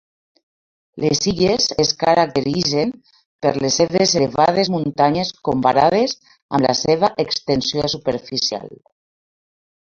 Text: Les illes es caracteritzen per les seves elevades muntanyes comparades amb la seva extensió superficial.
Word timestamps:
Les 1.01 1.19
illes 1.31 1.65
es 1.83 1.91
caracteritzen 2.03 2.93
per 3.45 3.51
les 3.65 3.77
seves 3.81 4.15
elevades 4.21 4.71
muntanyes 4.77 5.31
comparades 5.51 6.17
amb 6.31 6.67
la 6.69 6.75
seva 6.81 7.11
extensió 7.27 7.87
superficial. 7.97 8.67